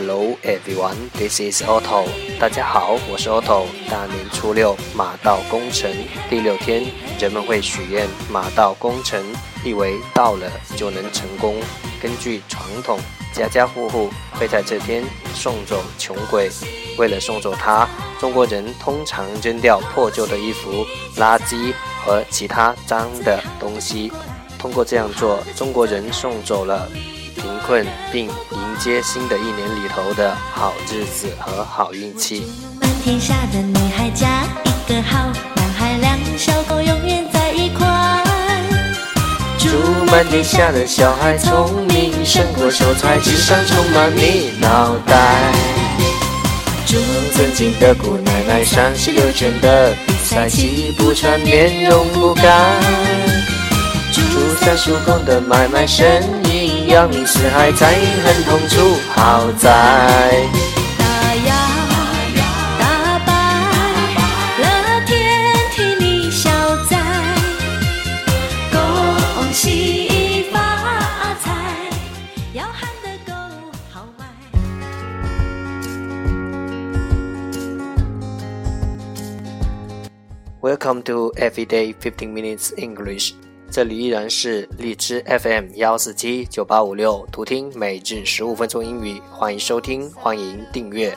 [0.00, 2.06] Hello everyone, this is Otto.
[2.38, 3.66] 大家好，我是 Otto。
[3.90, 5.94] 大年初六，马到功成。
[6.30, 6.86] 第六天，
[7.18, 9.22] 人们会许愿，马到功成，
[9.62, 11.56] 意为到了就能成功。
[12.00, 12.98] 根据传统，
[13.34, 16.50] 家家户户会在这天送走穷鬼。
[16.96, 17.86] 为了送走他，
[18.18, 20.86] 中国人通常扔掉破旧的衣服、
[21.18, 24.10] 垃圾和其他脏的东西。
[24.58, 26.88] 通过这样做，中国人送走了。
[27.66, 32.46] 困，并迎接新的一年里头的好日子和好运气。
[32.80, 37.86] 满天下的女孩嫁一个好男孩，两小狗永远在一块。
[39.58, 39.68] 祝
[40.10, 45.52] 满天下的小孩聪明胜过秀才，智商充满你脑袋。
[46.86, 46.96] 祝
[47.36, 52.42] 尊敬的姑奶奶上十六圈的比赛，气不喘，面容不改。
[54.12, 54.20] 祝
[54.56, 56.04] 三叔公的买卖生
[56.44, 56.59] 意。
[56.90, 57.86] 扬名四海，在
[58.24, 59.70] 很痛处，好在
[60.98, 61.04] 大
[61.36, 61.54] 摇
[62.80, 63.32] 大摆，
[64.58, 64.64] 乐
[65.06, 66.50] 天替你消
[66.86, 66.98] 灾，
[68.72, 70.58] 恭喜发
[71.36, 71.54] 财，
[72.54, 73.32] 要喊得够
[73.92, 74.26] 豪迈。
[80.60, 83.34] Welcome to Everyday Fifteen Minutes English.
[83.72, 91.16] 这里依然是荔枝 FM 幺四七九八五六，图听每日十五分钟英语，欢迎收听，欢迎订阅。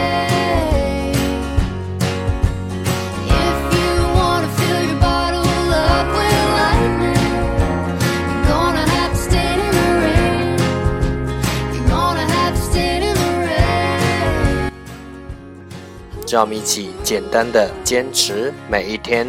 [16.30, 19.26] 让我们一起简单的坚持每一天。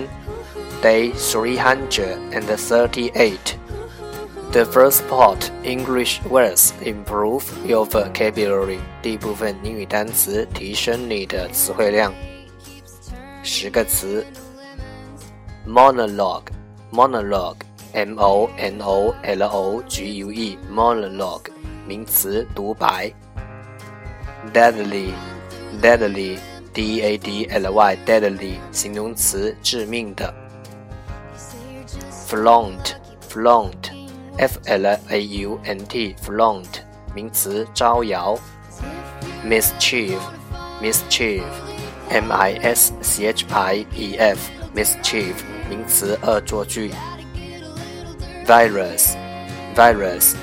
[0.81, 3.55] Day three hundred and thirty-eight.
[4.51, 8.79] The first part English words improve your vocabulary.
[9.01, 12.13] 第一部分英语单词提升你的词汇量。
[13.43, 14.25] 十个词：
[15.67, 16.47] monologue,
[16.91, 17.57] monologue,
[17.93, 19.17] m-o-n-o-l-o-g-u-e,
[20.71, 21.49] monologue，
[21.87, 23.11] 名词，独白。
[24.53, 25.11] deadly,
[25.81, 26.37] deadly。
[26.73, 30.33] D A D L Y deadly 形容词，致命的。
[32.27, 32.95] Flaunt
[33.29, 33.91] flaunt
[34.37, 36.81] F L A U N T flaunt
[37.15, 38.37] 名词，招摇。
[39.45, 40.19] Mischief
[40.81, 41.43] mischief
[42.09, 44.39] M I S C H I E F
[44.75, 45.33] mischief
[45.69, 46.91] 名词，恶作剧。
[48.45, 49.15] Virus
[49.75, 50.35] virus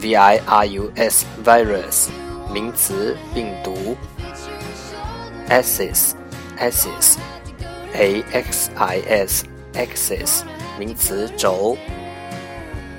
[0.00, 2.08] V I R U S virus
[2.52, 3.96] 名词，病毒。
[5.49, 6.13] Axis
[6.59, 7.17] axis
[7.93, 10.43] a x i s axis
[10.77, 11.77] 名词轴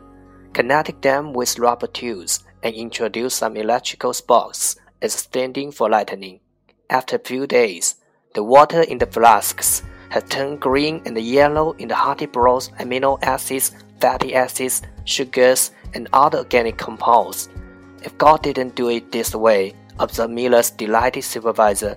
[0.53, 6.41] Connected them with rubber tubes and introduce some electrical sparks is standing for lightning.
[6.91, 7.97] After a few days,
[8.35, 13.19] the water in the flasks has turned green and yellow in the hearty broth amino
[13.23, 17.49] acids, fatty acids, sugars, and other organic compounds.
[18.03, 21.97] If God didn't do it this way, observed Miller's delighted supervisor,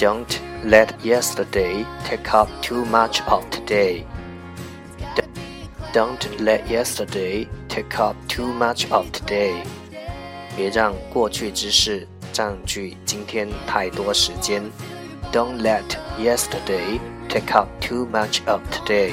[0.00, 4.04] Don't let yesterday take up too much of today.
[5.16, 5.22] D-
[5.92, 9.62] Don't let yesterday take up too much of today.
[10.56, 14.62] 别让过去之事占据今天太多时间。
[15.32, 15.84] Don't let
[16.18, 16.98] yesterday
[17.28, 19.12] take up too much of today.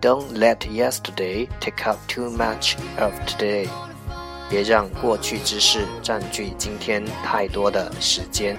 [0.00, 3.68] Don't let yesterday take up too much of today.
[4.48, 8.58] 别让过去之事占据今天太多的时间。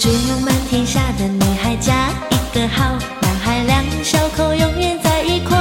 [0.00, 0.08] 祝
[0.40, 5.58] 满天下的女孩嫁一个好男孩，两小口永远在一块。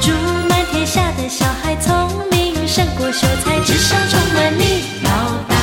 [0.00, 0.10] 祝
[0.48, 5.10] 满天下的小孩聪明胜过秀才，智商充满你脑
[5.46, 5.54] 袋。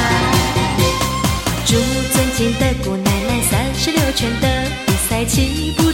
[1.66, 1.78] 祝
[2.14, 5.89] 尊敬的姑奶奶三十六圈的比赛起步。